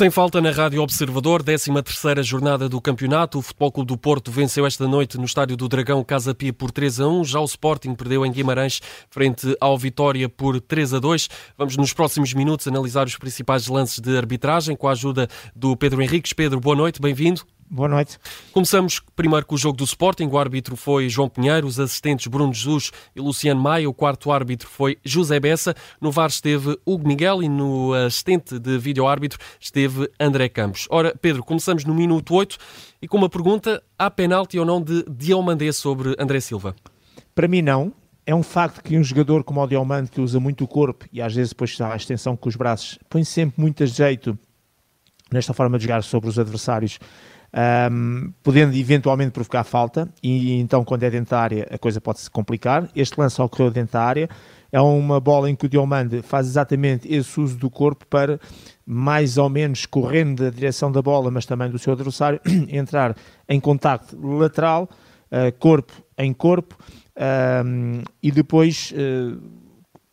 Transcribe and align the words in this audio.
Sem 0.00 0.08
falta 0.08 0.40
na 0.40 0.50
Rádio 0.50 0.80
Observador, 0.80 1.42
13ª 1.42 2.22
jornada 2.22 2.70
do 2.70 2.80
campeonato. 2.80 3.38
O 3.38 3.42
Futebol 3.42 3.70
Clube 3.70 3.88
do 3.88 3.98
Porto 3.98 4.30
venceu 4.30 4.64
esta 4.64 4.88
noite 4.88 5.18
no 5.18 5.26
Estádio 5.26 5.58
do 5.58 5.68
Dragão 5.68 6.02
Casa 6.02 6.34
Pia 6.34 6.54
por 6.54 6.70
3 6.70 7.00
a 7.00 7.06
1. 7.06 7.24
Já 7.24 7.38
o 7.38 7.44
Sporting 7.44 7.94
perdeu 7.94 8.24
em 8.24 8.32
Guimarães 8.32 8.80
frente 9.10 9.54
ao 9.60 9.76
Vitória 9.76 10.26
por 10.26 10.58
3 10.58 10.94
a 10.94 11.00
2. 11.00 11.28
Vamos 11.58 11.76
nos 11.76 11.92
próximos 11.92 12.32
minutos 12.32 12.66
analisar 12.66 13.06
os 13.06 13.18
principais 13.18 13.66
lances 13.66 14.00
de 14.00 14.16
arbitragem 14.16 14.74
com 14.74 14.88
a 14.88 14.92
ajuda 14.92 15.28
do 15.54 15.76
Pedro 15.76 16.00
Henriques. 16.00 16.32
Pedro, 16.32 16.58
boa 16.60 16.74
noite, 16.74 16.98
bem-vindo. 16.98 17.42
Boa 17.72 17.88
noite. 17.88 18.18
Começamos 18.52 19.00
primeiro 19.14 19.46
com 19.46 19.54
o 19.54 19.58
jogo 19.58 19.76
do 19.76 19.84
Sporting. 19.84 20.26
O 20.26 20.36
árbitro 20.36 20.74
foi 20.74 21.08
João 21.08 21.28
Pinheiro, 21.28 21.68
os 21.68 21.78
assistentes 21.78 22.26
Bruno 22.26 22.52
Jesus 22.52 22.90
e 23.14 23.20
Luciano 23.20 23.60
Maia. 23.60 23.88
O 23.88 23.94
quarto 23.94 24.32
árbitro 24.32 24.66
foi 24.68 24.98
José 25.04 25.38
Bessa. 25.38 25.72
No 26.00 26.10
VAR 26.10 26.30
esteve 26.30 26.76
Hugo 26.84 27.06
Miguel 27.06 27.44
e 27.44 27.48
no 27.48 27.94
assistente 27.94 28.58
de 28.58 28.76
vídeo-árbitro 28.76 29.38
esteve 29.60 30.10
André 30.18 30.48
Campos. 30.48 30.88
Ora, 30.90 31.14
Pedro, 31.22 31.44
começamos 31.44 31.84
no 31.84 31.94
minuto 31.94 32.34
8 32.34 32.58
e 33.00 33.06
com 33.06 33.16
uma 33.16 33.28
pergunta: 33.28 33.80
há 33.96 34.10
penalti 34.10 34.58
ou 34.58 34.66
não 34.66 34.82
de 34.82 35.04
Diomandé 35.08 35.70
sobre 35.70 36.16
André 36.18 36.40
Silva? 36.40 36.74
Para 37.36 37.46
mim, 37.46 37.62
não. 37.62 37.92
É 38.26 38.34
um 38.34 38.42
facto 38.42 38.82
que 38.82 38.98
um 38.98 39.04
jogador 39.04 39.44
como 39.44 39.62
o 39.62 39.66
Diomande, 39.68 40.10
que 40.10 40.20
usa 40.20 40.40
muito 40.40 40.64
o 40.64 40.66
corpo 40.66 41.04
e 41.12 41.22
às 41.22 41.32
vezes 41.32 41.50
depois 41.50 41.80
a 41.80 41.94
extensão 41.94 42.36
com 42.36 42.48
os 42.48 42.56
braços, 42.56 42.98
põe 43.08 43.22
sempre 43.22 43.60
muito 43.60 43.84
a 43.84 43.86
jeito 43.86 44.36
nesta 45.32 45.54
forma 45.54 45.78
de 45.78 45.84
jogar 45.84 46.02
sobre 46.02 46.28
os 46.28 46.36
adversários 46.36 46.98
um, 47.92 48.32
podendo 48.42 48.76
eventualmente 48.76 49.32
provocar 49.32 49.64
falta, 49.64 50.08
e 50.22 50.60
então 50.60 50.84
quando 50.84 51.02
é 51.02 51.10
dentro 51.10 51.30
da 51.30 51.40
área 51.40 51.68
a 51.70 51.78
coisa 51.78 52.00
pode 52.00 52.20
se 52.20 52.30
complicar. 52.30 52.88
Este 52.94 53.18
lance 53.18 53.40
ocorreu 53.40 53.70
dentro 53.70 53.94
da 53.94 54.02
área, 54.02 54.28
é 54.72 54.80
uma 54.80 55.18
bola 55.20 55.50
em 55.50 55.56
que 55.56 55.66
o 55.66 55.68
Diomande 55.68 56.22
faz 56.22 56.46
exatamente 56.46 57.12
esse 57.12 57.40
uso 57.40 57.56
do 57.56 57.68
corpo 57.68 58.06
para, 58.06 58.38
mais 58.86 59.36
ou 59.36 59.48
menos 59.48 59.84
correndo 59.86 60.44
da 60.44 60.50
direção 60.50 60.92
da 60.92 61.02
bola, 61.02 61.30
mas 61.30 61.44
também 61.44 61.68
do 61.68 61.78
seu 61.78 61.92
adversário, 61.92 62.40
entrar 62.68 63.16
em 63.48 63.58
contacto 63.58 64.16
lateral, 64.20 64.88
uh, 65.32 65.52
corpo 65.58 65.92
em 66.16 66.32
corpo, 66.32 66.76
um, 67.64 68.02
e 68.22 68.30
depois. 68.30 68.92
Uh, 68.92 69.59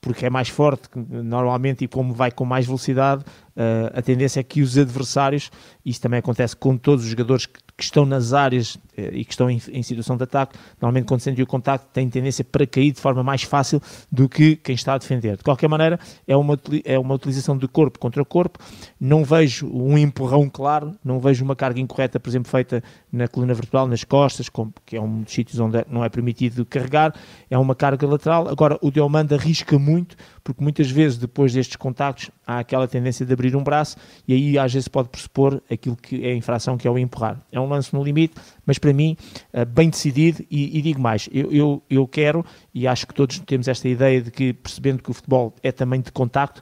porque 0.02 0.26
é 0.26 0.30
mais 0.30 0.50
forte 0.50 0.90
normalmente 0.96 1.84
e 1.84 1.88
como 1.88 2.14
vai 2.14 2.32
com 2.32 2.46
mais 2.46 2.66
velocidade, 2.66 3.24
uh, 3.56 3.92
a 3.94 4.02
tendência 4.02 4.40
é 4.40 4.44
que 4.44 4.62
os 4.62 4.78
adversários, 4.78 5.52
isso 5.86 6.02
também 6.02 6.20
acontece 6.20 6.56
com 6.56 6.78
todos 6.78 7.04
os 7.04 7.10
jogadores 7.10 7.46
que 7.46 7.60
que 7.78 7.84
estão 7.84 8.06
nas 8.06 8.34
áreas 8.34 8.76
e 8.98 9.24
que 9.24 9.32
estão 9.32 9.50
em, 9.50 9.62
em, 9.72 9.84
situação 9.84 10.18
de 10.18 10.24
ataque, 10.24 10.58
normalmente 10.82 11.06
quando 11.06 11.22
sentem 11.22 11.44
o 11.44 11.48
contacto 11.48 11.88
têm 11.94 12.10
tendência 12.10 12.44
para 12.44 12.66
cair 12.66 12.92
de 12.92 13.00
forma 13.00 13.24
mais 13.24 13.44
fácil 13.44 13.82
do 14.12 14.28
que 14.28 14.56
quem 14.56 14.76
está 14.76 14.96
a 14.96 14.98
defender. 14.98 15.38
De 15.38 15.44
qualquer 15.44 15.68
maneira, 15.68 16.00
é 16.28 16.36
uma, 16.36 16.60
é 16.84 16.98
uma 16.98 17.16
utilização 17.16 17.58
de 17.58 17.68
corpo 17.68 18.00
contra 18.00 18.24
corpo, 18.26 18.60
não 19.00 19.24
vejo 19.24 19.68
um 19.68 19.98
empurrão 19.98 20.50
claro, 20.50 20.96
não 21.04 21.20
vejo 21.20 21.44
uma 21.44 21.56
carga 21.56 21.80
incorreta, 21.80 22.20
por 22.20 22.30
exemplo, 22.30 22.50
feita 22.50 22.84
na 23.12 23.28
coluna 23.28 23.54
vertebral, 23.54 23.88
nas 23.88 24.04
costas, 24.04 24.50
que 24.86 24.96
é 24.96 25.02
um 25.02 25.22
dos 25.22 25.34
sítios 25.34 25.60
onde 25.60 25.84
não 25.90 26.04
é 26.04 26.10
permitido 26.10 26.66
carregar, 26.66 27.14
é 27.50 27.58
uma 27.58 27.76
carga 27.76 28.08
lateral. 28.08 28.48
Agora, 28.48 28.78
o 28.82 28.92
Diomanda 28.92 29.36
arrisca 29.36 29.78
muito, 29.80 30.16
porque 30.44 30.64
muitas 30.64 30.90
vezes 30.90 31.18
depois 31.18 31.54
destes 31.54 31.76
contactos 31.76 32.32
há 32.46 32.60
aquela 32.60 32.88
tendência 32.88 33.26
de 33.26 33.34
abrir 33.34 33.56
um 33.56 33.64
braço 33.64 33.98
e 34.28 34.34
aí 34.34 34.58
às 34.58 34.74
vezes 34.74 34.88
pode 34.88 35.10
pressupor 35.10 35.62
aquilo 35.70 35.96
que 35.96 36.26
é 36.26 36.32
a 36.32 36.36
infração, 36.36 36.78
que 36.78 36.88
é 36.88 36.92
o 36.92 36.98
empurrar. 36.98 37.40
É 37.52 37.60
um 37.60 37.68
lance 37.68 37.94
no 37.94 38.04
limite, 38.04 38.36
mas 38.66 38.78
para 38.88 38.94
mim 38.94 39.18
eh, 39.52 39.66
bem 39.66 39.90
decidido 39.90 40.44
e, 40.50 40.78
e 40.78 40.82
digo 40.82 41.02
mais, 41.02 41.28
eu, 41.34 41.52
eu, 41.52 41.84
eu, 41.90 42.08
quero 42.08 42.46
e 42.74 42.88
acho 42.88 43.06
que 43.06 43.14
todos 43.14 43.38
temos 43.40 43.68
esta 43.68 43.88
ideia 43.90 44.22
de 44.22 44.32
que 44.32 44.54
percebendo 44.54 45.04
que 45.04 45.12
o 45.12 45.14
futebol 45.14 45.54
é 45.62 45.74
também 45.74 46.00
de 46.00 46.10
contacto, 46.10 46.62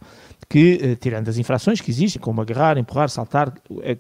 que, 0.50 0.80
eh, 0.82 0.96
tirando 0.96 1.30
as 1.30 1.38
infrações 1.38 1.80
que 1.80 1.92
existem, 1.92 2.20
como 2.20 2.42
agarrar, 2.42 2.80
empurrar, 2.80 3.10
saltar, 3.10 3.54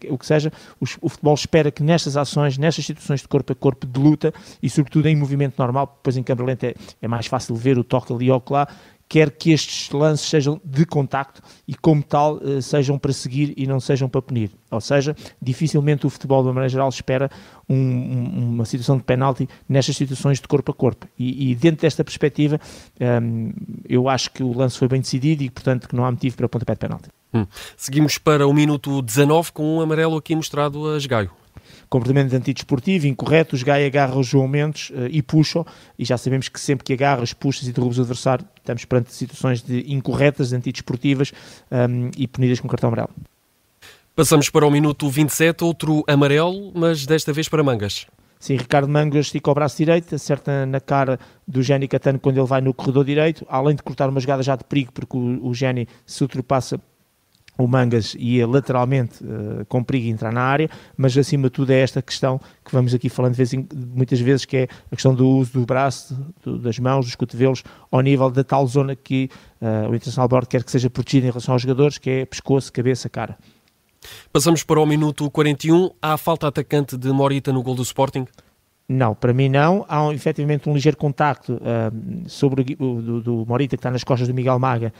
o 0.09 0.17
que 0.17 0.25
seja, 0.25 0.51
o 0.79 1.09
futebol 1.09 1.35
espera 1.35 1.69
que 1.69 1.83
nestas 1.83 2.17
ações, 2.17 2.57
nestas 2.57 2.85
situações 2.85 3.21
de 3.21 3.27
corpo 3.27 3.53
a 3.53 3.55
corpo 3.55 3.85
de 3.85 3.99
luta 3.99 4.33
e 4.61 4.69
sobretudo 4.69 5.07
em 5.07 5.15
movimento 5.15 5.55
normal, 5.59 5.93
depois 5.97 6.17
em 6.17 6.23
câmera 6.23 6.47
lenta 6.47 6.67
é, 6.67 6.75
é 7.01 7.07
mais 7.07 7.27
fácil 7.27 7.55
ver 7.55 7.77
o 7.77 7.83
toque 7.83 8.11
ali 8.11 8.31
ou 8.31 8.43
lá, 8.49 8.67
quer 9.07 9.31
que 9.31 9.51
estes 9.51 9.89
lances 9.91 10.27
sejam 10.27 10.59
de 10.63 10.85
contacto 10.85 11.41
e, 11.67 11.75
como 11.75 12.01
tal, 12.01 12.39
eh, 12.43 12.61
sejam 12.61 12.97
para 12.97 13.13
seguir 13.13 13.53
e 13.55 13.67
não 13.67 13.79
sejam 13.79 14.09
para 14.09 14.21
punir. 14.21 14.51
Ou 14.71 14.81
seja, 14.81 15.15
dificilmente 15.41 16.05
o 16.05 16.09
futebol, 16.09 16.41
de 16.41 16.47
uma 16.47 16.55
maneira 16.55 16.69
geral, 16.69 16.89
espera 16.89 17.29
um, 17.69 18.53
uma 18.53 18.65
situação 18.65 18.97
de 18.97 19.03
penalti 19.03 19.47
nestas 19.69 19.95
situações 19.95 20.39
de 20.39 20.47
corpo 20.47 20.71
a 20.71 20.73
corpo. 20.73 21.07
E, 21.17 21.51
e 21.51 21.55
dentro 21.55 21.81
desta 21.81 22.03
perspectiva, 22.03 22.59
um, 22.99 23.05
ehm, 23.05 23.53
eu 23.87 24.09
acho 24.09 24.31
que 24.31 24.43
o 24.43 24.57
lance 24.57 24.77
foi 24.77 24.87
bem 24.87 25.01
decidido 25.01 25.43
e, 25.43 25.49
portanto, 25.49 25.87
que 25.87 25.95
não 25.95 26.03
há 26.03 26.11
motivo 26.11 26.35
para 26.35 26.49
pontapé 26.49 26.73
de 26.73 26.79
penalti. 26.79 27.09
Hum. 27.33 27.45
Seguimos 27.77 28.17
para 28.17 28.47
o 28.47 28.53
minuto 28.53 29.01
19 29.01 29.51
com 29.51 29.77
um 29.77 29.81
amarelo 29.81 30.17
aqui 30.17 30.35
mostrado 30.35 30.89
a 30.89 30.97
Esgaio 30.97 31.31
comportamento 31.89 32.33
antidesportivo, 32.33 33.07
incorreto, 33.07 33.55
os 33.55 33.63
Gaia 33.63 33.87
agarra 33.87 34.17
os 34.17 34.27
João 34.27 34.47
Mendes 34.47 34.89
uh, 34.89 35.07
e 35.09 35.21
puxam, 35.21 35.65
e 35.97 36.05
já 36.05 36.17
sabemos 36.17 36.49
que 36.49 36.59
sempre 36.59 36.83
que 36.83 36.93
agarras, 36.93 37.33
puxas 37.33 37.67
e 37.67 37.71
derrubas 37.71 37.97
o 37.97 38.01
adversário, 38.01 38.45
estamos 38.57 38.85
perante 38.85 39.13
situações 39.13 39.61
de 39.61 39.91
incorretas, 39.93 40.53
antidesportivas 40.53 41.31
um, 41.71 41.75
ehm, 41.75 42.11
e 42.17 42.27
punidas 42.27 42.59
com 42.59 42.67
cartão 42.67 42.89
amarelo. 42.89 43.09
Passamos 44.15 44.49
para 44.49 44.65
o 44.65 44.71
minuto 44.71 45.09
27, 45.09 45.63
outro 45.63 46.03
amarelo, 46.07 46.71
mas 46.73 47.05
desta 47.05 47.33
vez 47.33 47.49
para 47.49 47.61
Mangas. 47.61 48.07
Sim, 48.39 48.57
Ricardo 48.57 48.87
Mangas 48.87 49.25
estica 49.25 49.49
o 49.49 49.53
braço 49.53 49.77
direito, 49.77 50.13
acerta 50.13 50.65
na 50.65 50.79
cara 50.79 51.19
do 51.47 51.63
Geni 51.63 51.87
Catano 51.87 52.19
quando 52.19 52.37
ele 52.37 52.47
vai 52.47 52.61
no 52.61 52.73
corredor 52.73 53.03
direito, 53.03 53.45
além 53.49 53.75
de 53.75 53.83
cortar 53.83 54.09
uma 54.09 54.19
jogada 54.19 54.43
já 54.43 54.55
de 54.55 54.63
perigo, 54.63 54.91
porque 54.93 55.17
o, 55.17 55.47
o 55.47 55.53
Geni 55.53 55.87
se 56.05 56.23
ultrapassa 56.23 56.79
o 57.57 57.67
Mangas 57.67 58.15
ia 58.17 58.47
lateralmente 58.47 59.23
uh, 59.23 59.65
com 59.67 59.83
perigo 59.83 60.07
entrar 60.07 60.31
na 60.31 60.41
área, 60.41 60.69
mas 60.97 61.17
acima 61.17 61.43
de 61.43 61.51
tudo 61.51 61.71
é 61.71 61.79
esta 61.79 62.01
questão 62.01 62.39
que 62.63 62.71
vamos 62.71 62.93
aqui 62.93 63.09
falando 63.09 63.33
vez 63.33 63.53
em, 63.53 63.67
muitas 63.73 64.19
vezes, 64.19 64.45
que 64.45 64.57
é 64.57 64.67
a 64.91 64.95
questão 64.95 65.13
do 65.13 65.27
uso 65.27 65.53
do 65.53 65.65
braço, 65.65 66.17
do, 66.43 66.57
das 66.57 66.77
mãos, 66.79 67.05
dos 67.05 67.15
cotovelos, 67.15 67.63
ao 67.91 68.01
nível 68.01 68.29
da 68.29 68.43
tal 68.43 68.65
zona 68.67 68.95
que 68.95 69.29
uh, 69.61 69.89
o 69.89 69.95
Internacional 69.95 70.27
Board 70.27 70.47
quer 70.47 70.63
que 70.63 70.71
seja 70.71 70.89
protegida 70.89 71.27
em 71.27 71.29
relação 71.29 71.53
aos 71.53 71.61
jogadores, 71.61 71.97
que 71.97 72.09
é 72.09 72.25
pescoço, 72.25 72.71
cabeça, 72.71 73.09
cara. 73.09 73.37
Passamos 74.31 74.63
para 74.63 74.79
o 74.79 74.85
minuto 74.85 75.29
41. 75.31 75.91
Há 76.01 76.17
falta 76.17 76.47
atacante 76.47 76.97
de 76.97 77.09
Morita 77.09 77.51
no 77.51 77.63
gol 77.63 77.75
do 77.75 77.81
Sporting? 77.81 78.25
Não, 78.87 79.15
para 79.15 79.33
mim 79.33 79.49
não. 79.49 79.83
Há 79.87 80.03
um, 80.03 80.11
efetivamente 80.11 80.69
um 80.69 80.73
ligeiro 80.73 80.95
contacto 80.95 81.53
uh, 81.53 82.29
sobre 82.29 82.75
o 82.79 83.01
do, 83.01 83.21
do, 83.21 83.45
Morita 83.47 83.75
que 83.75 83.79
está 83.79 83.89
nas 83.89 84.03
costas 84.03 84.27
do 84.27 84.33
Miguel 84.33 84.59
Maga 84.59 84.93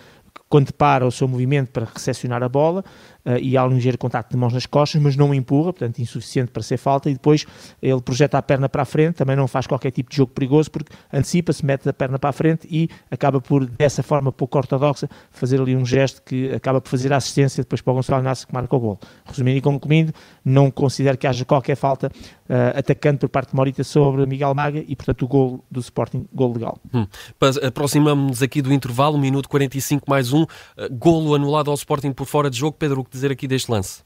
quando 0.50 0.74
para 0.74 1.06
o 1.06 1.12
seu 1.12 1.28
movimento 1.28 1.72
para 1.72 1.86
recepcionar 1.86 2.44
a 2.44 2.50
bola 2.50 2.84
uh, 3.26 3.38
e 3.40 3.58
há 3.58 3.66
um 3.66 3.70
ligeiro 3.70 3.98
contacto 3.98 4.32
de 4.32 4.38
mãos 4.38 4.54
nas 4.54 4.66
costas, 4.66 5.02
mas 5.02 5.16
não 5.16 5.34
empurra, 5.34 5.74
portanto 5.74 6.00
insuficiente 6.00 6.52
para 6.52 6.64
ser 6.64 6.78
falta, 6.78 7.10
e 7.10 7.14
depois 7.14 7.46
ele 7.82 8.02
projeta 8.02 8.38
a 8.38 8.42
perna 8.42 8.70
para 8.70 8.84
a 8.84 8.86
frente, 8.86 9.16
também 9.16 9.36
não 9.36 9.48
faz 9.48 9.68
qualquer 9.68 9.92
tipo 9.92 10.10
de 10.10 10.18
jogo 10.18 10.32
perigoso, 10.34 10.70
porque 10.72 10.94
antecipa-se, 11.12 11.66
mete 11.66 11.88
a 11.90 11.94
perna 11.94 12.20
para 12.20 12.30
a 12.30 12.34
frente 12.34 12.68
e 12.70 12.90
acaba 13.10 13.42
por, 13.42 13.66
dessa 13.66 14.04
forma 14.04 14.32
pouco 14.32 14.58
ortodoxa, 14.58 15.10
fazer 15.32 15.60
ali 15.60 15.76
um 15.76 15.86
gesto 15.86 16.22
que 16.22 16.52
acaba 16.54 16.80
por 16.82 16.90
fazer 16.90 17.12
a 17.14 17.18
assistência 17.18 17.64
depois 17.64 17.82
para 17.82 17.92
o 17.92 17.96
Gonçalo 17.96 18.22
Inácio 18.22 18.48
que 18.48 18.54
marca 18.54 18.76
o 18.76 18.80
gol. 18.80 19.00
Resumindo 19.26 19.58
e 19.58 19.62
concluindo, 19.62 20.14
não 20.44 20.70
considero 20.70 21.18
que 21.18 21.28
haja 21.28 21.44
qualquer 21.46 21.76
falta 21.76 22.08
uh, 22.50 22.78
atacante 22.78 23.20
por 23.20 23.30
parte 23.30 23.50
de 23.50 23.56
Morita 23.56 23.84
sobre 23.84 24.26
Miguel 24.26 24.54
Maga 24.54 24.84
e, 24.88 24.96
portanto, 24.96 25.24
o 25.24 25.28
gol 25.28 25.66
do 25.70 25.80
Sporting, 25.80 26.28
gol 26.34 26.54
legal. 26.54 26.78
Hum. 26.94 27.06
Aproximamos-nos 27.66 28.42
aqui 28.42 28.62
do 28.62 28.74
intervalo, 28.74 29.18
minuto 29.18 29.50
45 29.50 30.06
mais 30.10 30.34
um, 30.34 30.44
uh, 30.44 30.48
golo 30.92 31.36
anulado 31.36 31.70
ao 31.70 31.76
Sporting 31.76 32.12
por 32.12 32.26
fora 32.26 32.50
de 32.50 32.58
jogo. 32.58 32.76
Pedro, 32.78 33.02
o 33.02 33.04
que 33.04 33.15
dizer 33.16 33.32
aqui 33.32 33.48
deste 33.48 33.72
lance? 33.72 34.04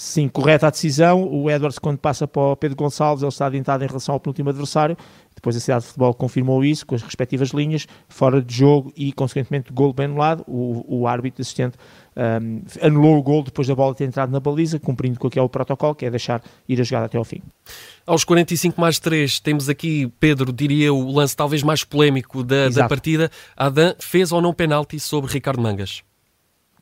Sim, 0.00 0.28
correta 0.28 0.66
a 0.66 0.70
decisão. 0.70 1.28
O 1.30 1.50
Edwards, 1.50 1.78
quando 1.78 1.98
passa 1.98 2.26
para 2.26 2.40
o 2.40 2.56
Pedro 2.56 2.76
Gonçalves, 2.76 3.22
ele 3.22 3.28
está 3.28 3.46
adiantado 3.46 3.84
em 3.84 3.86
relação 3.86 4.14
ao 4.14 4.20
penúltimo 4.20 4.48
adversário. 4.48 4.96
Depois 5.34 5.56
a 5.56 5.60
cidade 5.60 5.82
de 5.82 5.88
futebol 5.88 6.14
confirmou 6.14 6.64
isso 6.64 6.86
com 6.86 6.94
as 6.94 7.02
respectivas 7.02 7.50
linhas, 7.50 7.86
fora 8.08 8.40
de 8.40 8.54
jogo 8.54 8.92
e, 8.96 9.12
consequentemente, 9.12 9.70
gol 9.70 9.92
bem 9.92 10.06
anulado. 10.06 10.42
O, 10.46 11.00
o 11.00 11.06
árbitro 11.06 11.42
assistente 11.42 11.76
um, 12.16 12.62
anulou 12.80 13.18
o 13.18 13.22
gol 13.22 13.42
depois 13.42 13.68
da 13.68 13.74
bola 13.74 13.94
ter 13.94 14.04
entrado 14.04 14.30
na 14.30 14.40
baliza, 14.40 14.78
cumprindo 14.78 15.18
com 15.18 15.26
aquele 15.26 15.48
protocolo, 15.48 15.94
que 15.94 16.06
é 16.06 16.10
deixar 16.10 16.42
ir 16.68 16.80
a 16.80 16.84
jogada 16.84 17.06
até 17.06 17.18
ao 17.18 17.24
fim. 17.24 17.42
Aos 18.06 18.24
45 18.24 18.80
mais 18.80 18.98
3, 18.98 19.40
temos 19.40 19.68
aqui, 19.68 20.10
Pedro, 20.18 20.50
diria 20.50 20.94
o 20.94 21.12
lance 21.12 21.36
talvez 21.36 21.62
mais 21.62 21.84
polémico 21.84 22.42
da, 22.42 22.70
da 22.70 22.88
partida. 22.88 23.30
Adam 23.54 23.94
fez 23.98 24.32
ou 24.32 24.40
não 24.40 24.54
penalti 24.54 24.98
sobre 24.98 25.30
Ricardo 25.30 25.60
Mangas? 25.60 26.02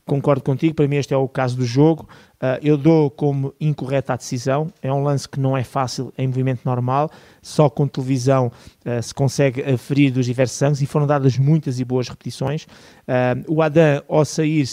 Concordo 0.09 0.43
contigo, 0.43 0.75
para 0.75 0.89
mim 0.89 0.97
este 0.97 1.15
é 1.15 1.17
o 1.17 1.29
caso 1.29 1.57
do 1.57 1.65
jogo. 1.65 2.09
Uh, 2.40 2.55
eu 2.62 2.76
dou 2.76 3.11
como 3.11 3.52
incorreta 3.61 4.12
a 4.12 4.17
decisão. 4.17 4.73
É 4.81 4.93
um 4.93 5.02
lance 5.02 5.29
que 5.29 5.40
não 5.40 5.56
é 5.56 5.64
fácil 5.64 6.12
em 6.17 6.29
movimento 6.29 6.61
normal, 6.64 7.11
só 7.43 7.69
com 7.69 7.88
televisão 7.88 8.52
uh, 8.87 9.02
se 9.02 9.12
consegue 9.12 9.61
aferir 9.62 10.12
dos 10.12 10.25
diversos 10.25 10.62
ângulos 10.62 10.81
e 10.81 10.87
foram 10.87 11.06
dadas 11.06 11.37
muitas 11.37 11.81
e 11.81 11.85
boas 11.85 12.08
repetições. 12.08 12.64
Uh, 12.64 13.43
o 13.49 13.61
Adam, 13.61 14.02
ao 14.08 14.25
sair, 14.25 14.64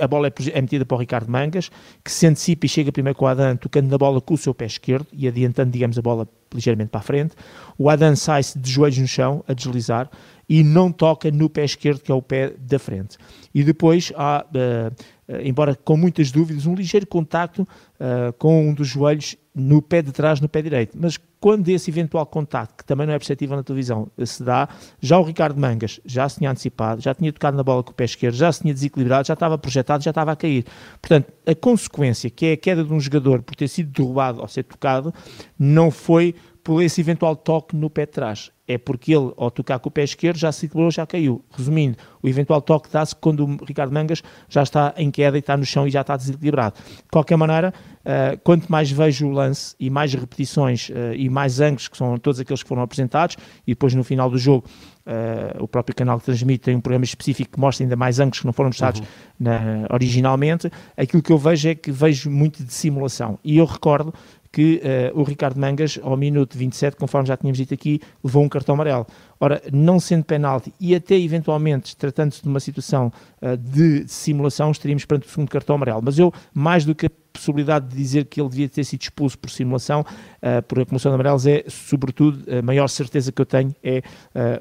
a 0.00 0.08
bola 0.08 0.26
é, 0.26 0.32
é, 0.52 0.60
metida 0.60 0.84
para 0.84 0.96
o 0.96 0.98
Ricardo 0.98 1.30
Mangas, 1.30 1.70
que 2.02 2.10
se 2.10 2.26
antecipa 2.26 2.66
e 2.66 2.68
chega 2.68 2.90
primeiro 2.90 3.16
com 3.16 3.24
o 3.24 3.28
Adam, 3.28 3.56
tocando 3.56 3.88
na 3.88 3.96
bola 3.96 4.20
com 4.20 4.34
o 4.34 4.38
seu 4.38 4.52
pé 4.52 4.66
esquerdo 4.66 5.06
e 5.12 5.28
adiantando, 5.28 5.70
digamos, 5.70 5.96
a 5.98 6.02
bola 6.02 6.26
ligeiramente 6.52 6.90
para 6.90 7.00
a 7.00 7.02
frente. 7.02 7.36
O 7.76 7.88
Adam 7.88 8.16
sai-se 8.16 8.58
de 8.58 8.70
joelhos 8.70 8.98
no 8.98 9.06
chão, 9.06 9.44
a 9.46 9.52
deslizar 9.52 10.10
e 10.48 10.64
não 10.64 10.90
toca 10.90 11.30
no 11.30 11.48
pé 11.48 11.64
esquerdo, 11.64 12.00
que 12.00 12.10
é 12.10 12.14
o 12.14 12.22
pé 12.22 12.54
da 12.58 12.78
frente. 12.78 13.18
E 13.54 13.62
depois 13.62 14.12
há 14.16 14.44
uh, 14.46 14.94
embora 15.42 15.74
com 15.74 15.96
muitas 15.96 16.30
dúvidas, 16.30 16.66
um 16.66 16.74
ligeiro 16.74 17.06
contacto 17.06 17.62
uh, 17.62 18.32
com 18.38 18.68
um 18.68 18.72
dos 18.72 18.88
joelhos 18.88 19.36
no 19.54 19.82
pé 19.82 20.00
de 20.00 20.12
trás, 20.12 20.40
no 20.40 20.48
pé 20.48 20.62
direito. 20.62 20.96
Mas 20.98 21.18
quando 21.40 21.68
esse 21.68 21.90
eventual 21.90 22.24
contacto, 22.26 22.76
que 22.78 22.84
também 22.84 23.06
não 23.06 23.12
é 23.12 23.18
perceptível 23.18 23.56
na 23.56 23.62
televisão, 23.62 24.08
se 24.24 24.42
dá, 24.42 24.68
já 25.00 25.18
o 25.18 25.22
Ricardo 25.22 25.60
Mangas 25.60 26.00
já 26.04 26.28
se 26.28 26.38
tinha 26.38 26.50
antecipado, 26.50 27.00
já 27.00 27.14
tinha 27.14 27.32
tocado 27.32 27.56
na 27.56 27.62
bola 27.62 27.82
com 27.82 27.90
o 27.90 27.94
pé 27.94 28.04
esquerdo, 28.04 28.34
já 28.34 28.50
se 28.50 28.62
tinha 28.62 28.72
desequilibrado, 28.72 29.26
já 29.26 29.34
estava 29.34 29.58
projetado, 29.58 30.02
já 30.02 30.10
estava 30.10 30.32
a 30.32 30.36
cair. 30.36 30.64
Portanto, 31.00 31.32
a 31.46 31.54
consequência, 31.54 32.30
que 32.30 32.46
é 32.46 32.52
a 32.52 32.56
queda 32.56 32.84
de 32.84 32.92
um 32.92 33.00
jogador 33.00 33.42
por 33.42 33.54
ter 33.54 33.68
sido 33.68 33.90
derrubado 33.90 34.40
ou 34.40 34.48
ser 34.48 34.62
tocado, 34.62 35.12
não 35.58 35.90
foi 35.90 36.34
por 36.68 36.82
esse 36.82 37.00
eventual 37.00 37.34
toque 37.34 37.74
no 37.74 37.88
pé 37.88 38.04
de 38.04 38.12
trás. 38.12 38.50
É 38.66 38.76
porque 38.76 39.14
ele, 39.14 39.32
ao 39.38 39.50
tocar 39.50 39.78
com 39.78 39.88
o 39.88 39.90
pé 39.90 40.04
esquerdo, 40.04 40.36
já 40.36 40.52
se 40.52 40.66
equilibrou, 40.66 40.90
já 40.90 41.06
caiu. 41.06 41.42
Resumindo, 41.50 41.96
o 42.22 42.28
eventual 42.28 42.60
toque 42.60 42.90
dá-se 42.92 43.16
quando 43.16 43.46
o 43.46 43.64
Ricardo 43.64 43.90
Mangas 43.90 44.22
já 44.50 44.62
está 44.62 44.92
em 44.98 45.10
queda 45.10 45.38
e 45.38 45.40
está 45.40 45.56
no 45.56 45.64
chão 45.64 45.86
e 45.86 45.90
já 45.90 46.02
está 46.02 46.14
desequilibrado. 46.14 46.74
De 46.76 47.10
qualquer 47.10 47.38
maneira, 47.38 47.72
uh, 48.00 48.38
quanto 48.44 48.70
mais 48.70 48.90
vejo 48.90 49.28
o 49.28 49.30
lance 49.30 49.74
e 49.80 49.88
mais 49.88 50.12
repetições 50.12 50.90
uh, 50.90 51.14
e 51.16 51.30
mais 51.30 51.58
ângulos, 51.58 51.88
que 51.88 51.96
são 51.96 52.18
todos 52.18 52.38
aqueles 52.38 52.62
que 52.62 52.68
foram 52.68 52.82
apresentados, 52.82 53.38
e 53.66 53.70
depois 53.70 53.94
no 53.94 54.04
final 54.04 54.28
do 54.28 54.36
jogo 54.36 54.68
Uh, 55.08 55.64
o 55.64 55.66
próprio 55.66 55.96
canal 55.96 56.18
que 56.18 56.26
transmite 56.26 56.64
tem 56.64 56.76
um 56.76 56.82
programa 56.82 57.02
específico 57.02 57.52
que 57.52 57.58
mostra 57.58 57.82
ainda 57.82 57.96
mais 57.96 58.20
ângulos 58.20 58.40
que 58.40 58.44
não 58.44 58.52
foram 58.52 58.68
mostrados 58.68 59.00
uhum. 59.00 59.06
na, 59.40 59.86
originalmente. 59.90 60.70
Aquilo 60.94 61.22
que 61.22 61.32
eu 61.32 61.38
vejo 61.38 61.66
é 61.66 61.74
que 61.74 61.90
vejo 61.90 62.28
muito 62.30 62.62
de 62.62 62.70
simulação. 62.74 63.38
E 63.42 63.56
eu 63.56 63.64
recordo 63.64 64.12
que 64.50 64.80
uh, 65.14 65.18
o 65.18 65.22
Ricardo 65.22 65.60
Mangas, 65.60 65.98
ao 66.02 66.16
minuto 66.16 66.56
27, 66.56 66.96
conforme 66.96 67.28
já 67.28 67.36
tínhamos 67.36 67.58
dito 67.58 67.74
aqui, 67.74 68.00
levou 68.22 68.42
um 68.42 68.48
cartão 68.48 68.74
amarelo. 68.74 69.06
Ora, 69.40 69.62
não 69.72 70.00
sendo 70.00 70.24
penalti 70.24 70.74
e 70.80 70.94
até 70.94 71.16
eventualmente 71.16 71.96
tratando-se 71.96 72.42
de 72.42 72.48
uma 72.48 72.60
situação 72.60 73.12
uh, 73.42 73.56
de 73.56 74.08
simulação, 74.08 74.70
estaríamos 74.70 75.04
perante 75.04 75.26
o 75.26 75.30
segundo 75.30 75.48
cartão 75.48 75.76
amarelo. 75.76 76.00
Mas 76.02 76.18
eu, 76.18 76.32
mais 76.52 76.84
do 76.84 76.94
que 76.94 77.06
a 77.06 77.10
possibilidade 77.32 77.86
de 77.88 77.96
dizer 77.96 78.24
que 78.24 78.40
ele 78.40 78.48
devia 78.48 78.68
ter 78.68 78.82
sido 78.82 79.02
expulso 79.02 79.38
por 79.38 79.50
simulação, 79.50 80.00
uh, 80.00 80.62
por 80.62 80.80
acumulação 80.80 81.12
de 81.12 81.14
amarelos, 81.14 81.46
é, 81.46 81.64
sobretudo, 81.68 82.44
a 82.50 82.62
maior 82.62 82.88
certeza 82.88 83.30
que 83.30 83.40
eu 83.40 83.46
tenho 83.46 83.74
é 83.82 84.02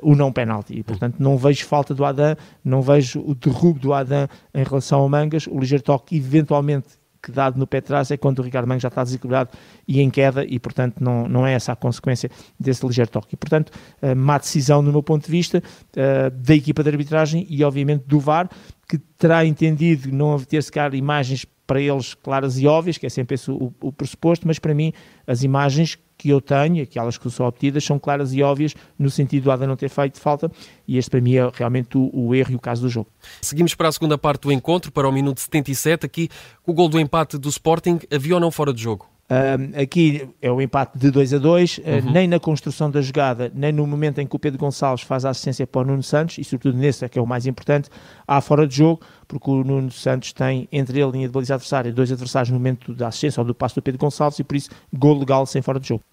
o 0.01 0.15
não 0.15 0.31
penalti. 0.31 0.77
E, 0.77 0.83
portanto, 0.83 1.15
não 1.19 1.37
vejo 1.37 1.65
falta 1.65 1.93
do 1.93 2.05
Adam, 2.05 2.35
não 2.63 2.81
vejo 2.81 3.19
o 3.25 3.33
derrubo 3.33 3.79
do 3.79 3.93
Adam 3.93 4.27
em 4.53 4.63
relação 4.63 4.99
ao 4.99 5.09
Mangas, 5.09 5.47
o 5.47 5.59
ligeiro 5.59 5.83
toque, 5.83 6.17
eventualmente 6.17 6.96
que 7.27 7.31
dado 7.33 7.59
no 7.59 7.67
pé 7.67 7.79
atrás 7.79 8.09
é 8.09 8.15
quando 8.15 8.39
o 8.39 8.41
Ricardo 8.41 8.67
Mango 8.69 8.79
já 8.79 8.87
está 8.87 9.03
desequilibrado 9.03 9.49
e 9.85 9.99
em 9.99 10.09
queda 10.09 10.45
e, 10.45 10.57
portanto, 10.57 11.03
não, 11.03 11.27
não 11.27 11.45
é 11.45 11.53
essa 11.53 11.73
a 11.73 11.75
consequência 11.75 12.31
desse 12.57 12.87
ligeiro 12.87 13.11
toque. 13.11 13.33
E, 13.33 13.37
portanto, 13.37 13.69
uh, 14.01 14.15
má 14.15 14.37
decisão, 14.37 14.81
no 14.81 14.93
meu 14.93 15.03
ponto 15.03 15.25
de 15.25 15.31
vista, 15.31 15.61
uh, 15.61 16.31
da 16.31 16.55
equipa 16.55 16.81
de 16.83 16.89
arbitragem 16.89 17.45
e, 17.49 17.65
obviamente, 17.65 18.05
do 18.07 18.17
VAR, 18.17 18.49
que 18.87 18.97
terá 18.97 19.45
entendido 19.45 20.09
não 20.09 20.39
ter 20.39 20.63
sequer 20.63 20.93
imagens 20.93 21.45
para 21.65 21.81
eles 21.81 22.13
claras 22.13 22.57
e 22.57 22.65
óbvias, 22.65 22.97
que 22.97 23.05
é 23.05 23.09
sempre 23.09 23.35
esse 23.35 23.51
o, 23.51 23.73
o 23.81 23.91
pressuposto, 23.91 24.47
mas 24.47 24.57
para 24.57 24.73
mim 24.73 24.93
as 25.27 25.43
imagens 25.43 25.99
que 26.17 26.29
eu 26.29 26.41
tenho, 26.41 26.83
aquelas 26.83 27.17
que 27.17 27.29
são 27.29 27.45
obtidas, 27.45 27.83
são 27.83 27.99
claras 27.99 28.33
e 28.33 28.41
óbvias 28.41 28.73
no 28.97 29.09
sentido 29.09 29.45
do 29.45 29.51
Ada 29.51 29.67
não 29.67 29.75
ter 29.75 29.89
feito 29.89 30.19
falta 30.19 30.51
e 30.87 30.97
este 30.97 31.11
para 31.11 31.21
mim 31.21 31.35
é 31.35 31.49
realmente 31.53 31.97
o, 31.97 32.09
o, 32.13 32.33
erro 32.33 32.51
e 32.51 32.55
o 32.55 32.59
caso 32.59 32.81
do 32.81 32.89
jogo. 32.89 33.09
Seguimos 33.41 33.75
para 33.75 33.89
a 33.89 33.91
segunda 33.91 34.17
parte 34.17 34.41
do 34.43 34.51
encontro, 34.51 34.91
para 34.91 35.07
o 35.07 35.11
minuto 35.11 35.39
77, 35.39 36.05
aqui 36.05 36.29
o 36.65 36.73
gol 36.73 36.89
do 36.89 36.99
empate 36.99 37.37
do 37.37 37.49
Sporting, 37.49 37.99
havia 38.11 38.35
ou 38.35 38.41
não 38.41 38.51
fora 38.51 38.73
de 38.73 38.81
jogo? 38.81 39.16
Um, 39.29 39.81
aqui 39.81 40.25
é 40.41 40.49
o 40.49 40.61
empate 40.61 40.97
de 40.97 41.11
2 41.11 41.33
a 41.33 41.37
2, 41.37 41.81
ah, 41.83 41.89
uhum. 41.89 42.11
nem 42.11 42.27
na 42.29 42.39
construção 42.39 42.89
da 42.89 43.01
jogada, 43.01 43.51
nem 43.53 43.73
no 43.73 43.85
momento 43.85 44.19
em 44.19 44.25
que 44.25 44.33
o 44.33 44.39
Pedro 44.39 44.57
Gonçalves 44.57 45.03
faz 45.03 45.25
a 45.25 45.31
assistência 45.31 45.67
para 45.67 45.81
o 45.81 45.85
Nuno 45.85 46.01
Santos, 46.01 46.37
e 46.37 46.45
sobretudo 46.45 46.77
nesse 46.77 47.03
é 47.03 47.09
que 47.09 47.19
é 47.19 47.21
o 47.21 47.27
mais 47.27 47.45
importante, 47.45 47.89
há 48.25 48.39
fora 48.39 48.65
de 48.65 48.77
jogo, 48.77 49.01
porque 49.27 49.51
o 49.51 49.65
Nuno 49.65 49.91
Santos 49.91 50.31
tem 50.31 50.69
entre 50.71 50.99
ele 50.99 51.01
e 51.01 51.09
a 51.09 51.11
linha 51.11 51.27
de 51.27 51.33
baliza 51.33 51.55
adversária 51.55 51.91
dois 51.91 52.09
adversários 52.09 52.49
no 52.49 52.57
momento 52.57 52.93
da 52.93 53.09
assistência 53.09 53.41
ou 53.41 53.45
do 53.45 53.53
passo 53.53 53.75
do 53.75 53.81
Pedro 53.81 53.99
Gonçalves, 53.99 54.39
e 54.39 54.45
por 54.45 54.55
isso 54.55 54.69
gol 54.93 55.19
legal 55.19 55.45
sem 55.45 55.61
fora 55.61 55.79
de 55.79 55.89
jogo. 55.89 56.03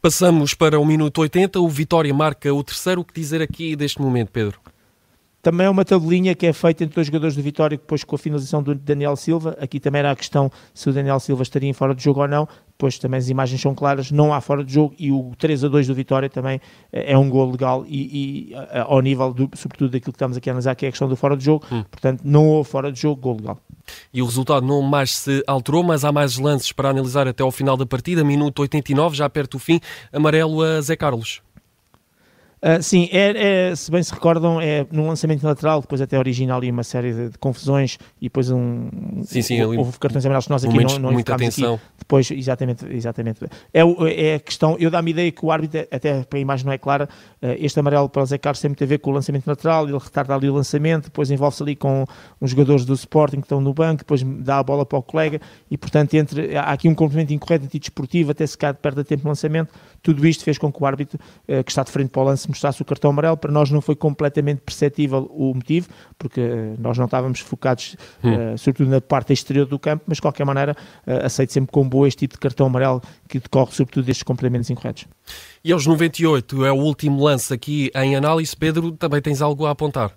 Passamos 0.00 0.54
para 0.54 0.78
o 0.78 0.84
minuto 0.84 1.18
80, 1.18 1.58
o 1.58 1.68
Vitória 1.68 2.14
marca 2.14 2.54
o 2.54 2.62
terceiro. 2.62 3.00
O 3.00 3.04
que 3.04 3.20
dizer 3.20 3.42
aqui 3.42 3.74
deste 3.74 4.00
momento, 4.00 4.30
Pedro? 4.30 4.60
Também 5.40 5.66
é 5.66 5.70
uma 5.70 5.84
tabelinha 5.84 6.34
que 6.34 6.46
é 6.46 6.52
feita 6.52 6.82
entre 6.82 7.00
os 7.00 7.06
jogadores 7.06 7.36
do 7.36 7.42
Vitória, 7.42 7.76
depois 7.76 8.02
com 8.02 8.16
a 8.16 8.18
finalização 8.18 8.62
do 8.62 8.74
Daniel 8.74 9.14
Silva. 9.14 9.56
Aqui 9.60 9.78
também 9.78 10.00
era 10.00 10.10
a 10.10 10.16
questão 10.16 10.50
se 10.74 10.88
o 10.90 10.92
Daniel 10.92 11.20
Silva 11.20 11.42
estaria 11.42 11.68
em 11.68 11.72
fora 11.72 11.94
de 11.94 12.02
jogo 12.02 12.20
ou 12.20 12.28
não. 12.28 12.48
Depois 12.70 12.98
também 12.98 13.18
as 13.18 13.28
imagens 13.28 13.60
são 13.60 13.74
claras, 13.74 14.10
não 14.10 14.32
há 14.32 14.40
fora 14.40 14.64
de 14.64 14.72
jogo. 14.72 14.94
E 14.98 15.10
o 15.10 15.32
3 15.38 15.64
a 15.64 15.68
2 15.68 15.86
do 15.86 15.94
Vitória 15.94 16.28
também 16.28 16.60
é 16.92 17.16
um 17.16 17.28
gol 17.28 17.50
legal 17.50 17.84
e, 17.88 18.50
e 18.50 18.54
ao 18.86 19.00
nível, 19.00 19.32
do, 19.32 19.50
sobretudo, 19.54 19.90
daquilo 19.90 20.12
que 20.12 20.16
estamos 20.16 20.36
aqui 20.36 20.48
a 20.48 20.52
analisar, 20.52 20.74
que 20.74 20.86
é 20.86 20.88
a 20.88 20.92
questão 20.92 21.08
do 21.08 21.16
fora 21.16 21.36
de 21.36 21.44
jogo. 21.44 21.64
Hum. 21.70 21.84
Portanto, 21.90 22.20
não 22.24 22.46
houve 22.46 22.68
fora 22.68 22.92
de 22.92 23.00
jogo, 23.00 23.20
gol 23.20 23.36
legal. 23.36 23.58
E 24.12 24.20
o 24.20 24.24
resultado 24.24 24.66
não 24.66 24.82
mais 24.82 25.14
se 25.14 25.42
alterou, 25.46 25.82
mas 25.82 26.04
há 26.04 26.12
mais 26.12 26.36
lances 26.38 26.72
para 26.72 26.90
analisar 26.90 27.26
até 27.26 27.42
ao 27.42 27.50
final 27.50 27.76
da 27.76 27.86
partida. 27.86 28.22
Minuto 28.22 28.60
89, 28.60 29.16
já 29.16 29.28
perto 29.28 29.52
do 29.52 29.58
fim. 29.58 29.80
Amarelo 30.12 30.62
a 30.62 30.80
Zé 30.80 30.96
Carlos. 30.96 31.40
Uh, 32.60 32.82
sim, 32.82 33.08
é, 33.12 33.68
é, 33.70 33.76
se 33.76 33.88
bem 33.88 34.02
se 34.02 34.12
recordam, 34.12 34.60
é 34.60 34.84
no 34.90 35.06
lançamento 35.06 35.44
lateral, 35.44 35.80
depois 35.80 36.00
até 36.00 36.18
original 36.18 36.62
e 36.64 36.70
uma 36.70 36.82
série 36.82 37.12
de, 37.12 37.28
de, 37.30 37.38
confusões 37.38 37.98
e 38.20 38.24
depois 38.24 38.50
um. 38.50 38.88
Sim, 39.22 39.42
sim, 39.42 39.62
houve, 39.62 39.78
houve 39.78 39.98
cartões 39.98 40.26
amarelos 40.26 40.46
que 40.46 40.50
nós 40.50 40.64
aqui 40.64 40.72
momentos, 40.72 40.94
não, 40.94 41.02
não 41.02 41.12
muita 41.12 41.34
atenção. 41.34 41.74
Aqui. 41.74 41.84
Depois, 41.98 42.30
exatamente, 42.32 42.84
exatamente. 42.90 43.44
É, 43.72 43.80
é 43.82 44.34
a 44.34 44.40
questão, 44.40 44.76
eu 44.80 44.90
dá-me 44.90 45.12
ideia 45.12 45.30
que 45.30 45.44
o 45.44 45.52
árbitro, 45.52 45.86
até 45.90 46.24
para 46.24 46.38
a 46.38 46.40
imagem 46.40 46.66
não 46.66 46.72
é 46.72 46.78
clara, 46.78 47.08
uh, 47.40 47.46
este 47.58 47.78
amarelo 47.78 48.08
para 48.08 48.22
o 48.22 48.26
Zé 48.26 48.38
Carlos 48.38 48.60
tem 48.60 48.70
muito 48.70 48.82
a 48.82 48.86
ver 48.86 48.98
com 48.98 49.10
o 49.10 49.14
lançamento 49.14 49.46
lateral, 49.46 49.88
ele 49.88 49.98
retarda 49.98 50.34
ali 50.34 50.50
o 50.50 50.54
lançamento, 50.54 51.04
depois 51.04 51.30
envolve-se 51.30 51.62
ali 51.62 51.76
com 51.76 52.04
os 52.40 52.50
jogadores 52.50 52.84
do 52.84 52.94
Sporting 52.94 53.36
que 53.36 53.44
estão 53.44 53.60
no 53.60 53.72
banco, 53.72 53.98
depois 53.98 54.22
dá 54.22 54.58
a 54.58 54.62
bola 54.64 54.84
para 54.84 54.98
o 54.98 55.02
colega 55.02 55.40
e, 55.70 55.78
portanto, 55.78 56.14
entre, 56.14 56.56
há 56.56 56.72
aqui 56.72 56.88
um 56.88 56.94
complemento 56.94 57.32
incorreto 57.32 57.66
antidesportivo, 57.66 58.32
até 58.32 58.44
se 58.44 58.58
perde 58.58 58.80
perde 58.80 59.04
tempo 59.04 59.22
de 59.22 59.28
lançamento. 59.28 59.72
Tudo 60.02 60.26
isto 60.26 60.42
fez 60.42 60.58
com 60.58 60.72
que 60.72 60.82
o 60.82 60.86
árbitro, 60.86 61.20
uh, 61.48 61.62
que 61.62 61.70
está 61.70 61.84
de 61.84 61.92
frente 61.92 62.10
para 62.10 62.22
o 62.22 62.24
lance, 62.24 62.47
mostrasse 62.48 62.82
o 62.82 62.84
cartão 62.84 63.10
amarelo 63.10 63.36
para 63.36 63.52
nós 63.52 63.70
não 63.70 63.80
foi 63.80 63.94
completamente 63.94 64.60
perceptível 64.60 65.30
o 65.30 65.54
motivo, 65.54 65.88
porque 66.18 66.40
eh, 66.40 66.74
nós 66.78 66.96
não 66.98 67.04
estávamos 67.04 67.40
focados, 67.40 67.96
hum. 68.22 68.54
uh, 68.54 68.58
sobretudo 68.58 68.90
na 68.90 69.00
parte 69.00 69.32
exterior 69.32 69.66
do 69.66 69.78
campo, 69.78 70.04
mas 70.06 70.16
de 70.16 70.22
qualquer 70.22 70.44
maneira 70.44 70.76
uh, 71.06 71.26
aceito 71.26 71.52
sempre 71.52 71.70
com 71.72 71.88
boa 71.88 72.08
este 72.08 72.20
tipo 72.20 72.34
de 72.34 72.40
cartão 72.40 72.66
amarelo 72.66 73.02
que 73.28 73.38
decorre 73.38 73.72
sobretudo 73.72 74.04
destes 74.04 74.22
complementos 74.22 74.70
incorretos. 74.70 75.06
E 75.64 75.72
aos 75.72 75.86
98 75.86 76.64
é 76.64 76.72
o 76.72 76.76
último 76.76 77.22
lance 77.22 77.52
aqui 77.52 77.90
em 77.94 78.16
análise. 78.16 78.56
Pedro, 78.56 78.92
também 78.92 79.20
tens 79.20 79.42
algo 79.42 79.66
a 79.66 79.70
apontar? 79.70 80.12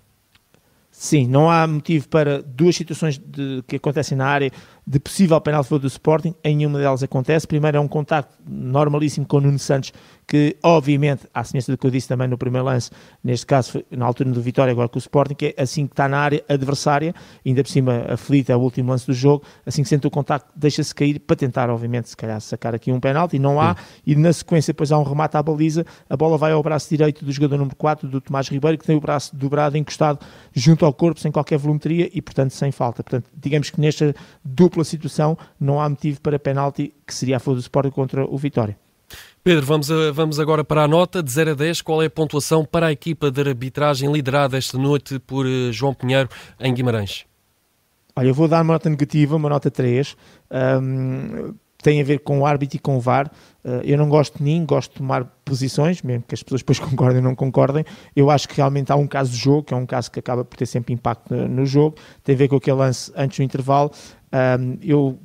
Sim, 0.90 1.26
não 1.26 1.50
há 1.50 1.66
motivo 1.66 2.06
para 2.08 2.42
duas 2.42 2.76
situações 2.76 3.18
de, 3.18 3.64
que 3.66 3.76
acontecem 3.76 4.16
na 4.16 4.26
área 4.26 4.52
de 4.86 4.98
possível 4.98 5.40
penal 5.40 5.62
do 5.62 5.86
Sporting, 5.86 6.34
em 6.42 6.56
nenhuma 6.56 6.78
delas 6.78 7.02
acontece. 7.02 7.46
Primeiro 7.46 7.76
é 7.76 7.80
um 7.80 7.86
contacto 7.86 8.36
normalíssimo 8.44 9.24
com 9.24 9.36
o 9.36 9.40
Nuno 9.40 9.58
Santos, 9.58 9.92
que 10.26 10.56
obviamente, 10.62 11.28
à 11.32 11.44
semelhança 11.44 11.70
do 11.70 11.78
que 11.78 11.86
eu 11.86 11.90
disse 11.90 12.08
também 12.08 12.26
no 12.26 12.38
primeiro 12.38 12.64
lance, 12.64 12.90
neste 13.22 13.46
caso 13.46 13.72
foi 13.72 13.86
na 13.90 14.06
altura 14.06 14.30
do 14.30 14.40
Vitória, 14.40 14.72
agora 14.72 14.88
com 14.88 14.96
o 14.96 14.98
Sporting, 14.98 15.34
que 15.34 15.54
é 15.56 15.62
assim 15.62 15.86
que 15.86 15.92
está 15.92 16.08
na 16.08 16.18
área 16.18 16.42
adversária, 16.48 17.14
ainda 17.44 17.62
por 17.62 17.70
cima 17.70 18.06
aflita, 18.08 18.52
é 18.52 18.56
o 18.56 18.60
último 18.60 18.90
lance 18.90 19.06
do 19.06 19.12
jogo, 19.12 19.44
assim 19.66 19.82
que 19.82 19.88
sente 19.88 20.06
o 20.06 20.10
contacto, 20.10 20.52
deixa-se 20.56 20.94
cair 20.94 21.18
para 21.20 21.36
tentar, 21.36 21.70
obviamente, 21.70 22.08
se 22.08 22.16
calhar 22.16 22.40
sacar 22.40 22.74
aqui 22.74 22.90
um 22.90 22.98
penalti, 22.98 23.36
e 23.36 23.38
não 23.38 23.60
há, 23.60 23.74
Sim. 23.74 23.82
e 24.06 24.16
na 24.16 24.32
sequência 24.32 24.72
depois 24.72 24.90
há 24.90 24.98
um 24.98 25.02
remate 25.02 25.36
à 25.36 25.42
baliza, 25.42 25.84
a 26.08 26.16
bola 26.16 26.38
vai 26.38 26.52
ao 26.52 26.62
braço 26.62 26.88
direito 26.88 27.24
do 27.24 27.30
jogador 27.30 27.58
número 27.58 27.76
4, 27.76 28.08
do 28.08 28.20
Tomás 28.20 28.48
Ribeiro, 28.48 28.78
que 28.78 28.86
tem 28.86 28.96
o 28.96 29.00
braço 29.00 29.36
dobrado, 29.36 29.76
encostado 29.76 30.18
junto 30.52 30.84
ao 30.86 30.92
corpo, 30.92 31.20
sem 31.20 31.30
qualquer 31.30 31.58
volumetria 31.58 32.10
e, 32.12 32.22
portanto, 32.22 32.50
sem 32.52 32.72
falta. 32.72 33.02
Portanto, 33.02 33.26
digamos 33.36 33.68
que 33.70 33.80
nesta 33.80 34.14
dupla 34.42 34.71
dupla 34.72 34.84
situação, 34.84 35.36
não 35.60 35.80
há 35.80 35.88
motivo 35.88 36.20
para 36.20 36.38
penalti, 36.38 36.94
que 37.06 37.14
seria 37.14 37.36
a 37.36 37.38
favor 37.38 37.56
do 37.56 37.60
Sporting 37.60 37.90
contra 37.90 38.24
o 38.24 38.38
Vitória. 38.38 38.76
Pedro, 39.44 39.66
vamos, 39.66 39.90
a, 39.90 40.10
vamos 40.12 40.40
agora 40.40 40.64
para 40.64 40.84
a 40.84 40.88
nota 40.88 41.22
de 41.22 41.30
0 41.30 41.50
a 41.50 41.54
10. 41.54 41.82
Qual 41.82 42.02
é 42.02 42.06
a 42.06 42.10
pontuação 42.10 42.64
para 42.64 42.86
a 42.86 42.92
equipa 42.92 43.30
de 43.30 43.40
arbitragem 43.40 44.10
liderada 44.10 44.56
esta 44.56 44.78
noite 44.78 45.18
por 45.18 45.44
uh, 45.44 45.72
João 45.72 45.92
Pinheiro 45.92 46.28
em 46.58 46.72
Guimarães? 46.72 47.26
Olha, 48.16 48.28
eu 48.28 48.34
vou 48.34 48.48
dar 48.48 48.62
uma 48.62 48.74
nota 48.74 48.88
negativa, 48.88 49.36
uma 49.36 49.48
nota 49.48 49.70
3. 49.70 50.16
Um, 50.50 51.54
tem 51.82 52.00
a 52.00 52.04
ver 52.04 52.20
com 52.20 52.40
o 52.40 52.46
árbitro 52.46 52.76
e 52.76 52.80
com 52.80 52.96
o 52.96 53.00
VAR. 53.00 53.30
Uh, 53.64 53.80
eu 53.84 53.98
não 53.98 54.08
gosto 54.08 54.38
de 54.38 54.44
nem 54.44 54.64
gosto 54.64 54.92
de 54.92 54.98
tomar 54.98 55.24
posições, 55.44 56.02
mesmo 56.02 56.24
que 56.26 56.34
as 56.34 56.42
pessoas 56.42 56.62
depois 56.62 56.78
concordem 56.80 57.18
ou 57.18 57.22
não 57.22 57.34
concordem. 57.34 57.84
Eu 58.14 58.30
acho 58.30 58.48
que 58.48 58.56
realmente 58.56 58.90
há 58.90 58.96
um 58.96 59.06
caso 59.06 59.30
de 59.32 59.36
jogo, 59.36 59.64
que 59.64 59.74
é 59.74 59.76
um 59.76 59.86
caso 59.86 60.10
que 60.10 60.18
acaba 60.18 60.44
por 60.44 60.56
ter 60.56 60.66
sempre 60.66 60.94
impacto 60.94 61.34
no, 61.34 61.48
no 61.48 61.66
jogo. 61.66 61.96
Tem 62.24 62.34
a 62.34 62.38
ver 62.38 62.48
com 62.48 62.56
aquele 62.56 62.76
lance 62.76 63.12
antes 63.16 63.38
do 63.38 63.42
intervalo. 63.42 63.90
Eu 64.80 65.18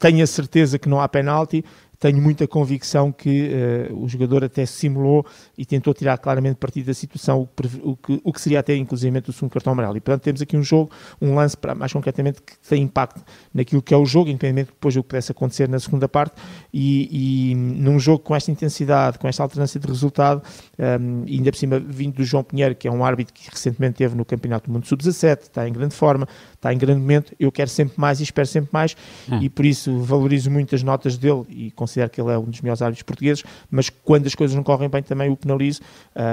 tenho 0.00 0.24
a 0.24 0.26
certeza 0.26 0.76
que 0.76 0.88
não 0.88 1.00
há 1.00 1.08
penalti, 1.08 1.64
tenho 2.04 2.20
muita 2.20 2.46
convicção 2.46 3.10
que 3.10 3.48
uh, 3.90 4.04
o 4.04 4.06
jogador 4.06 4.44
até 4.44 4.66
simulou 4.66 5.24
e 5.56 5.64
tentou 5.64 5.94
tirar 5.94 6.18
claramente 6.18 6.56
partido 6.56 6.84
da 6.84 6.92
situação, 6.92 7.48
o 7.82 7.96
que, 7.96 8.20
o 8.22 8.30
que, 8.30 8.38
seria 8.42 8.60
até 8.60 8.76
inclusive 8.76 9.22
o 9.26 9.32
segundo 9.32 9.52
cartão 9.52 9.72
amarelo. 9.72 9.96
E 9.96 10.02
portanto 10.02 10.22
temos 10.22 10.42
aqui 10.42 10.54
um 10.54 10.62
jogo, 10.62 10.90
um 11.18 11.34
lance 11.34 11.56
para, 11.56 11.74
mais 11.74 11.94
concretamente 11.94 12.42
que 12.42 12.58
tem 12.68 12.82
impacto 12.82 13.22
naquilo 13.54 13.80
que 13.80 13.94
é 13.94 13.96
o 13.96 14.04
jogo, 14.04 14.28
independentemente 14.28 14.72
depois 14.72 14.94
do 14.94 15.02
que 15.02 15.08
pudesse 15.08 15.32
acontecer 15.32 15.66
na 15.66 15.80
segunda 15.80 16.06
parte, 16.06 16.34
e, 16.70 17.52
e 17.52 17.54
num 17.54 17.98
jogo 17.98 18.18
com 18.18 18.36
esta 18.36 18.50
intensidade, 18.50 19.18
com 19.18 19.26
esta 19.26 19.42
alternância 19.42 19.80
de 19.80 19.88
resultado, 19.88 20.42
um, 20.78 21.24
ainda 21.26 21.50
por 21.52 21.56
cima 21.56 21.80
vindo 21.80 22.16
do 22.16 22.24
João 22.24 22.44
Pinheiro, 22.44 22.74
que 22.74 22.86
é 22.86 22.92
um 22.92 23.02
árbitro 23.02 23.32
que 23.32 23.48
recentemente 23.50 23.94
teve 23.94 24.14
no 24.14 24.26
Campeonato 24.26 24.66
do 24.66 24.74
Mundo 24.74 24.86
Sub-17, 24.86 25.44
está 25.44 25.66
em 25.66 25.72
grande 25.72 25.94
forma, 25.94 26.28
está 26.52 26.70
em 26.70 26.76
grande 26.76 27.00
momento, 27.00 27.34
eu 27.40 27.50
quero 27.50 27.70
sempre 27.70 27.94
mais 27.96 28.20
e 28.20 28.24
espero 28.24 28.46
sempre 28.46 28.68
mais, 28.74 28.94
hum. 29.26 29.38
e 29.40 29.48
por 29.48 29.64
isso 29.64 30.00
valorizo 30.00 30.50
muito 30.50 30.74
as 30.74 30.82
notas 30.82 31.16
dele 31.16 31.44
e 31.48 31.70
considero 31.70 31.93
que 32.08 32.20
ele 32.20 32.32
é 32.32 32.38
um 32.38 32.44
dos 32.44 32.60
melhores 32.60 32.82
árbitros 32.82 33.02
portugueses, 33.02 33.44
mas 33.70 33.90
quando 33.90 34.26
as 34.26 34.34
coisas 34.34 34.54
não 34.56 34.62
correm 34.62 34.88
bem 34.88 35.02
também 35.02 35.30
o 35.30 35.36
penalizo, 35.36 35.80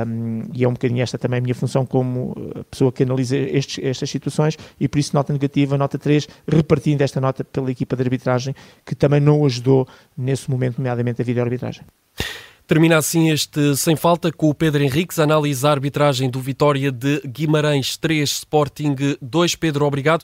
um, 0.07 0.43
e 0.53 0.63
é 0.63 0.67
um 0.67 0.73
bocadinho 0.73 1.01
esta 1.01 1.17
também 1.17 1.39
a 1.39 1.41
minha 1.41 1.55
função 1.55 1.85
como 1.85 2.31
uh, 2.31 2.63
pessoa 2.65 2.91
que 2.91 3.03
analisa 3.03 3.37
estes, 3.37 3.83
estas 3.83 4.09
situações, 4.09 4.57
e 4.79 4.87
por 4.87 4.99
isso 4.99 5.15
nota 5.15 5.31
negativa, 5.33 5.77
nota 5.77 5.97
3, 5.97 6.27
repartindo 6.47 7.01
esta 7.01 7.21
nota 7.21 7.43
pela 7.43 7.71
equipa 7.71 7.95
de 7.95 8.03
arbitragem, 8.03 8.55
que 8.85 8.95
também 8.95 9.19
não 9.19 9.45
ajudou 9.45 9.87
nesse 10.17 10.49
momento, 10.49 10.77
nomeadamente 10.77 11.21
a 11.21 11.25
vídeo-arbitragem. 11.25 11.83
Termina 12.71 12.97
assim 12.97 13.29
este 13.29 13.75
Sem 13.75 13.97
Falta 13.97 14.31
com 14.31 14.49
o 14.49 14.53
Pedro 14.53 14.81
Henriques, 14.81 15.19
análise 15.19 15.67
a 15.67 15.71
arbitragem 15.71 16.29
do 16.29 16.39
Vitória 16.39 16.89
de 16.89 17.19
Guimarães 17.27 17.97
3, 17.97 18.29
Sporting 18.29 18.95
2. 19.21 19.55
Pedro, 19.55 19.85
obrigado. 19.85 20.23